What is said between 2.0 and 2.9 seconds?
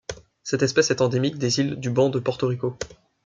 de Porto Rico.